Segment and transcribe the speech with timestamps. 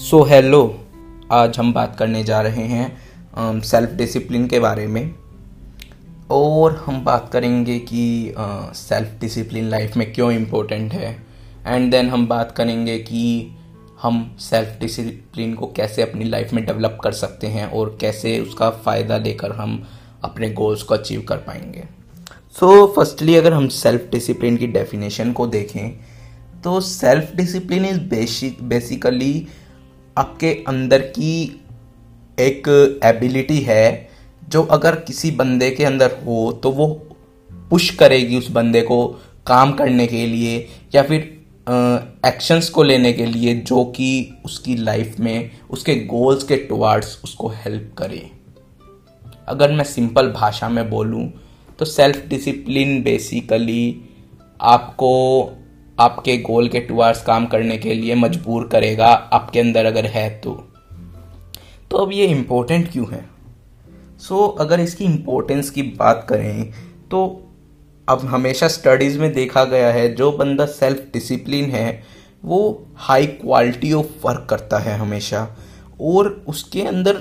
[0.00, 0.60] So hello
[1.32, 5.14] आज हम बात करने जा रहे हैं सेल्फ डिसिप्लिन के बारे में।
[6.30, 8.34] और हम बात करेंगे कि
[8.74, 11.10] सेल्फ डिसिप्लिन लाइफ में क्यों इम्पोर्टेंट है।
[11.66, 13.50] एंड देन हम बात करेंगे कि
[14.02, 18.70] हम सेल्फ डिसिप्लिन को कैसे अपनी लाइफ में डेवलप कर सकते हैं और कैसे उसका
[18.70, 19.82] फ़ायदा लेकर हम
[20.24, 21.84] अपने गोल्स को अचीव कर पाएँगे।
[22.56, 25.90] सो so, फर्स्टली अगर हम सेल्फ डिसिप्लिन की डेफिनेशन को देखें
[26.64, 29.46] तो self discipline is basic basically
[30.16, 31.32] आपके अंदर की
[32.38, 32.68] एक
[33.04, 34.08] एबिलिटी है,
[34.48, 36.86] जो अगर किसी बंदे के अंदर हो तो वो
[37.70, 39.06] पुश करेगी उस बंदे को
[39.46, 41.20] काम करने के लिए, या फिर
[42.26, 47.48] एक्शंस को लेने के लिए, जो कि उसकी लाइफ में, उसके गोल्स के टुवार्ड्स उसको
[47.56, 48.30] हेल्प करे।
[49.48, 51.30] अगर मैं सिंपल भाषा में बोलूँ
[51.78, 54.04] तो सेल्फ डिसिप्लिन बेसिकली
[54.60, 55.12] आपको
[56.00, 60.52] आपके गोल के टुवार्ड्स काम करने के लिए मजबूर करेगा आपके अंदर अगर है तो।
[61.90, 63.24] तो अब ये इम्पोर्टेंट क्यों है?
[64.18, 66.72] सो so, अगर इसकी इम्पोर्टेंस की बात करें
[67.10, 67.20] तो
[68.08, 72.02] अब हमेशा स्टडीज़ में देखा गया है जो बंदा सेल्फ डिसिप्लिन है
[72.44, 75.46] वो हाई क्वालिटी ऑफ़ वर्क करता है हमेशा।
[76.00, 77.16] और उसके अंदर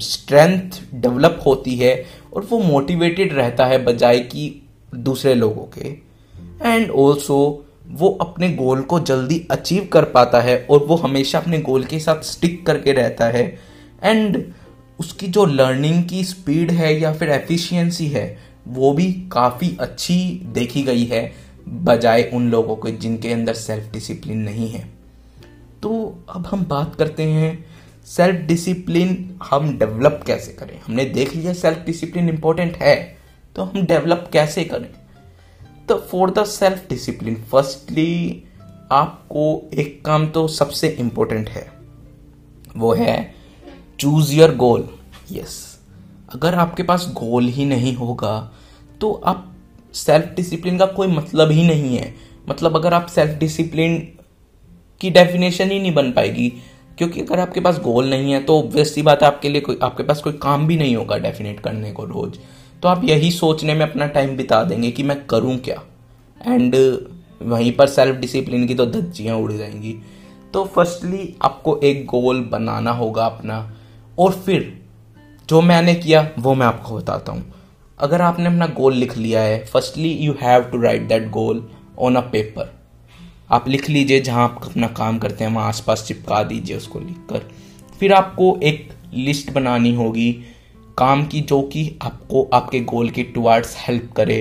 [0.00, 2.04] स्ट्रेंथ डेवलप होती है
[2.34, 4.62] और वो मोटिवेटेड रहता है बजाय कि
[4.94, 5.88] दूसरे लोगों के।
[6.68, 11.58] एंड ऑल्सो वो अपने गोल को जल्दी अचीव कर पाता है और वो हमेशा अपने
[11.58, 13.58] गोल के साथ स्टिक करके रहता है।
[14.02, 14.42] एंड
[15.00, 20.82] उसकी जो लर्निंग की स्पीड है या फिर एफिशिएंसी है, वो भी काफ़ी अच्छी देखी
[20.82, 21.32] गई है,
[21.68, 24.88] बजाय उन लोगों के जिनके अंदर सेल्फ डिसिप्लिन नहीं है।
[25.82, 27.64] तो अब हम बात करते हैं
[28.06, 30.80] सेल्फ डिसिप्लिन हम डेवलप कैसे करें?
[30.86, 32.96] हमने देख लिया सेल्फ डिसिप्लिन इंपॉर्टेंट है
[33.56, 34.88] तो हम डेवलप कैसे करें?
[35.94, 38.44] For the self discipline firstly
[38.92, 41.70] आपको एक काम तो सबसे इंपॉर्टेंट है।
[42.76, 43.34] वो है
[44.00, 44.88] चूज़ योर गोल
[45.32, 45.60] यस
[46.34, 48.52] अगर आपके पास गोल ही नहीं होगा
[49.00, 49.48] तो आप
[49.94, 52.14] सेल्फ डिसिप्लिन का कोई मतलब ही नहीं है।
[52.48, 53.96] मतलब अगर आप सेल्फ डिसिप्लिन
[55.00, 56.48] की डेफिनेशन ही नहीं बन पाएगी,
[56.98, 60.02] क्योंकि अगर आपके पास गोल नहीं है तो ऑब्वियसली बात है, आपके लिए कोई, आपके
[60.02, 62.38] पास कोई काम भी नहीं होगा डेफिनेट करने को रोज।
[62.82, 65.82] तो आप यही सोचने में अपना टाइम बिता देंगे कि मैं करूँ क्या?
[66.54, 66.98] एंड
[67.42, 69.96] वहीं पर सेल्फ डिसिप्लिन की तो धज्जियाँ उड़ जाएँगी।
[70.54, 73.72] तो फर्स्टली आपको एक गोल बनाना होगा अपना।
[74.18, 74.82] और फिर,
[75.48, 77.54] जो मैंने किया, वो मैं आपको बताता हूँ।
[77.98, 82.16] अगर आपने अपना गोल लिख लिया है firstly you have to write that goal on
[82.16, 82.74] a paper
[83.50, 87.50] आप लिख लीजिए जहाँ आप अपना काम करते हैं, वहाँ आसपास चिपका दीजिए उसको लिखकर।
[88.00, 90.51] फिर आपको एक लिस्ट बनानी होगी
[91.02, 94.40] काम की जो कि आपको आपके गोल के टुवार्ड्स हेल्प करे।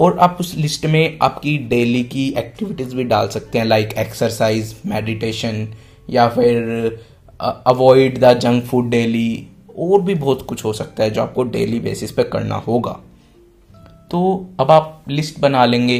[0.00, 4.74] और आप उस लिस्ट में आपकी डेली की एक्टिविटीज़ भी डाल सकते हैं लाइक एक्सरसाइज
[4.86, 5.66] मेडिटेशन
[6.10, 6.98] या फिर
[7.40, 9.46] avoid the junk food daily
[9.78, 12.98] और भी बहुत कुछ हो सकता है जो आपको डेली बेसिस पे करना होगा।
[14.10, 15.98] तो अब आप लिस्ट बना लेंगे।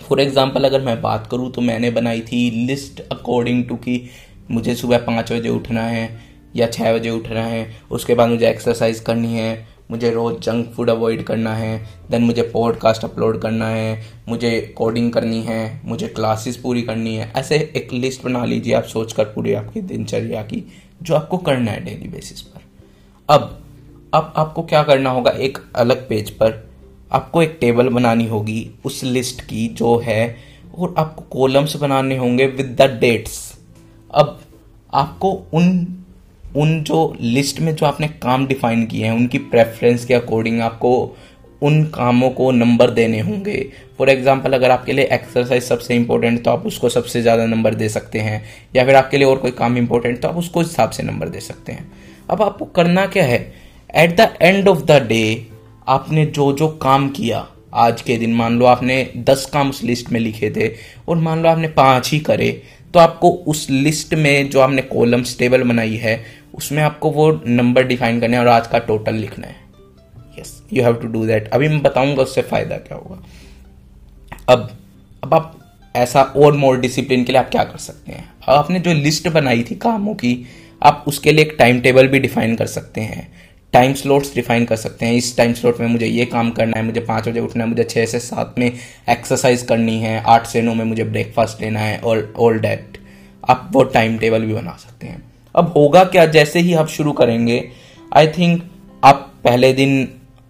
[0.00, 4.02] फॉर एग्ज़ाम्पल अगर मैं बात करूँ तो मैंने बनाई थी लिस्ट अकॉर्डिंग टू कि
[4.50, 6.08] मुझे सुबह पाँच बजे उठना है
[6.56, 10.90] या छः बजे उठना है, उसके बाद मुझे एक्सरसाइज करनी है, मुझे रोज़ जंक फ़ूड
[10.90, 11.78] अवॉइड करना है
[12.10, 17.32] देन मुझे पॉडकास्ट अपलोड करना है, मुझे कोडिंग करनी है, मुझे क्लासेस पूरी करनी है,
[17.36, 20.64] ऐसे एक लिस्ट बना लीजिए आप सोच कर पूरी आपकी दिनचर्या की,
[21.02, 22.60] जो आपको करना है डेली बेसिस पर।
[23.28, 23.64] अब
[24.14, 26.68] अब आपको क्या करना होगा, एक अलग पेज पर
[27.12, 30.36] आपको एक टेबल बनानी होगी उस लिस्ट की जो है,
[30.78, 33.58] और आपको कॉलम्स बनाने होंगे विद द डेट्स
[34.10, 34.40] अब
[34.94, 35.97] आपको उन
[36.56, 41.16] उन जो लिस्ट में जो आपने काम डिफाइन किए हैं, उनकी प्रेफरेंस के अकॉर्डिंग आपको
[41.62, 43.54] उन कामों को नंबर देने होंगे।
[43.98, 47.88] फॉर एग्ज़ाम्पल अगर आपके लिए एक्सरसाइज सबसे इंपॉर्टेंट तो आप उसको सबसे ज़्यादा नंबर दे
[47.88, 48.42] सकते हैं।
[48.76, 51.40] या फिर आपके लिए और कोई काम इंपॉर्टेंट तो आप उसको हिसाब से नंबर दे
[51.40, 51.90] सकते हैं।
[52.30, 53.40] अब आपको करना क्या है?
[53.94, 55.46] At the end of the day
[55.88, 60.10] आपने जो जो काम किया, आज के दिन मान लो आपने दस काम उस लिस्ट
[60.12, 60.72] में लिखे थे,
[61.08, 62.50] और मान लो आपने पाँच ही करे
[62.94, 66.14] तो आपको उस लिस्ट में जो आपने कॉलम्स टेबल बनाई है
[66.58, 69.56] उसमें आपको वो नंबर डिफाइन करना है और आज का टोटल लिखना है।
[70.38, 73.22] Yes you have to do that अभी मैं बताऊँगा उससे फ़ायदा क्या होगा।
[74.48, 74.70] अब
[75.24, 75.54] अब आप
[75.94, 78.28] ऐसा और मोर डिसिप्लिन के लिए आप क्या कर सकते हैं?
[78.48, 80.46] आपने जो लिस्ट बनाई थी कामों की,
[80.82, 83.26] आप उसके लिए एक टाइम टेबल भी डिफाइन कर सकते हैं।
[83.72, 86.84] टाइम स्लॉट्स डिफाइन कर सकते हैं। इस टाइम स्लॉट में मुझे ये काम करना है,
[86.84, 88.72] मुझे पाँच बजे उठना है, मुझे छः से सात में
[89.08, 92.98] एक्सरसाइज करनी है, आठ से नौ में मुझे ब्रेकफास्ट लेना है और ऑल डैट
[93.48, 96.26] आप वो टाइम टेबल भी बना सकते हैं। अब होगा क्या?
[96.26, 97.64] जैसे ही आप शुरू करेंगे
[98.12, 98.62] आई थिंक
[99.02, 100.08] आप पहले दिन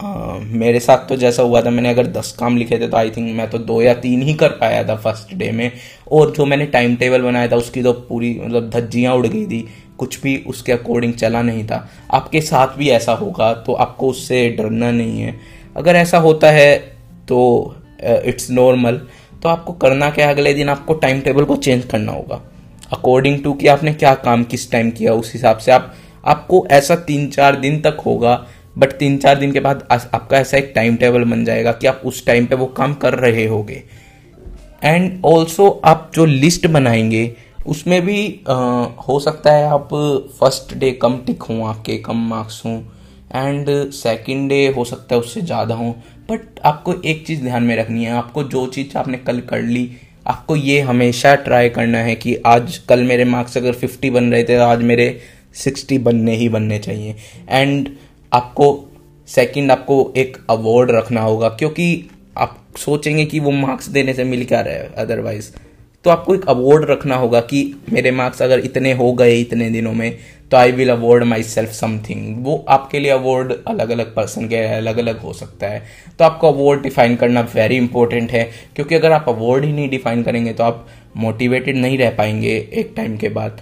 [0.00, 3.10] आ, मेरे साथ तो जैसा हुआ था मैंने अगर दस काम लिखे थे तो आई
[3.10, 5.70] थिंक मैं तो दो या तीन ही कर पाया था फ़र्स्ट डे में।
[6.12, 9.60] और जो मैंने टाइम टेबल बनाया था उसकी तो पूरी मतलब धज्जियाँ उड़ गई थी।
[9.98, 14.48] कुछ भी उसके अकॉर्डिंग चला नहीं था। आपके साथ भी ऐसा होगा तो आपको उससे
[14.50, 15.38] डरना नहीं है।
[15.76, 16.76] अगर ऐसा होता है
[17.28, 19.00] तो इट्स नॉर्मल
[19.42, 22.40] तो आपको करना क्या अगले दिन आपको टाइम टेबल को चेंज करना होगा।
[22.92, 25.94] अकॉर्डिंग टू कि आपने क्या काम किस टाइम किया उस हिसाब से आप
[26.26, 28.46] आपको ऐसा तीन चार दिन तक होगा
[28.78, 32.02] बट तीन चार दिन के बाद आपका ऐसा एक टाइम टेबल बन जाएगा कि आप
[32.04, 33.82] उस टाइम पे वो काम कर रहे होगे।
[34.84, 39.88] एंड ऑल्सो आप जो लिस्ट बनाएँगे उसमें भी आ, हो सकता है आप
[40.40, 42.82] फ़र्स्ट डे कम टिक हों आपके कम मार्क्स हों
[43.34, 45.92] एंड सेकेंड डे हो सकता है उससे ज़्यादा हों
[46.30, 49.90] बट आपको एक चीज़ ध्यान में रखनी है आपको जो चीज़ आपने कल कर ली
[50.26, 54.42] आपको ये हमेशा ट्राई करना है कि आज कल मेरे मार्क्स अगर फिफ्टी बन रहे
[54.44, 55.20] थे तो आज मेरे
[55.54, 57.14] सिक्सटी बनने ही बनने चाहिए।
[57.50, 57.88] एंड
[58.32, 58.66] आपको
[59.28, 64.44] सेकंड आपको एक अवार्ड रखना होगा, क्योंकि आप सोचेंगे कि वो मार्क्स देने से मिल
[64.44, 65.50] क्या रहा है अदरवाइज़
[66.04, 67.62] तो आपको एक अवार्ड रखना होगा कि
[67.92, 70.16] मेरे मार्क्स अगर इतने हो गए इतने दिनों में
[70.50, 74.98] तो I will award myself something वो आपके लिए अवॉर्ड अलग अलग पर्सन के अलग
[74.98, 75.82] अलग हो सकता है।
[76.18, 78.42] तो आपको अवार्ड डिफाइन करना वेरी इंपॉर्टेंट है,
[78.76, 80.86] क्योंकि अगर आप अवार्ड ही नहीं डिफाइन करेंगे तो आप
[81.16, 83.60] मोटिवेटेड नहीं रह पाएँगे एक टाइम के बाद,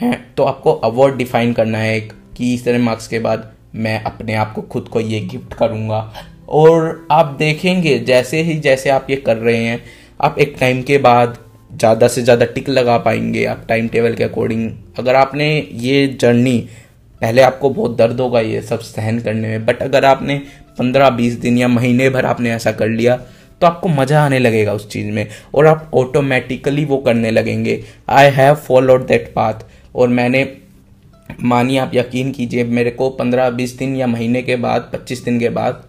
[0.00, 0.34] हैं?
[0.34, 4.52] तो आपको अवार्ड डिफाइन करना है कि इस तरह मार्क्स के बाद, मैं अपने आप
[4.54, 6.12] को खुद को ये गिफ्ट करूँगा।
[6.48, 9.82] और आप देखेंगे, जैसे ही जैसे आप ये कर रहे हैं,
[10.20, 11.38] आप एक टाइम के बाद
[11.70, 16.58] ज़्यादा से ज़्यादा टिक लगा पाएँगे आप टाइम टेबल के अकॉर्डिंग अगर आपने ये जर्नी
[17.22, 20.40] पहले आपको बहुत दर्द होगा ये सब सहन करने में बट अगर आपने
[20.78, 23.16] पंद्रह, बीस दिन या महीने भर आपने ऐसा कर लिया
[23.60, 28.30] तो आपको मज़ा आने लगेगा उस चीज़ में, और आप ऑटोमेटिकली वो करने लगेंगे। I
[28.30, 29.64] have followed that path
[29.94, 30.46] और मैंने,
[31.42, 35.38] मानिए आप यकीन कीजिए, मेरे को पंद्रह, बीस दिन या महीने के बाद, पच्चीस दिन
[35.40, 35.84] के बाद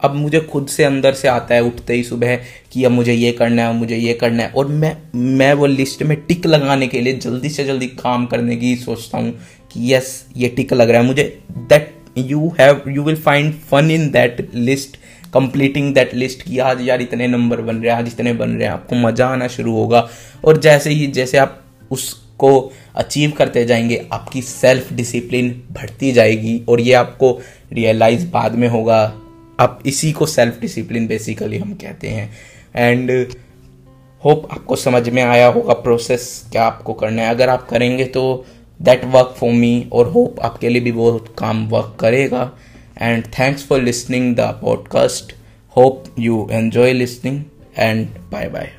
[0.00, 2.36] अब मुझे खुद से अंदर से आता है उठते ही सुबह
[2.72, 6.02] कि अब मुझे ये करना है मुझे ये करना है। और मैं मैं वो लिस्ट
[6.02, 9.32] में टिक लगाने के लिए जल्दी से जल्दी काम करने की सोचता हूँ
[9.72, 13.90] कि यस ये टिक लग रहा है। मुझे that you have you will find fun
[13.90, 14.96] in that list
[15.34, 18.64] completing that list कि आज यार इतने नंबर बन रहे हैं, आज इतने बन रहे
[18.64, 20.08] हैं, आपको मज़ा आना शुरू होगा।
[20.44, 26.80] और जैसे ही, जैसे आप उसको अचीव करते जाएँगे, आपकी सेल्फ डिसिप्लिन बढ़ती जाएगी और
[26.80, 27.40] ये आपको
[27.72, 29.14] रियलाइज़ बाद में होगा।
[29.60, 32.30] आप इसी को सेल्फ डिसिप्लिन बेसिकली हम कहते हैं।
[32.76, 33.10] एंड
[34.24, 38.46] होप आपको समझ में आया होगा प्रोसेस क्या आपको करना है। अगर आप करेंगे तो
[38.82, 42.50] दैट वर्क फॉर मी और होप आपके लिए भी वो काम वर्क करेगा।
[43.00, 45.34] And thanks for listening the podcast
[45.76, 47.42] hope you enjoy listening
[47.78, 48.72] and bye bye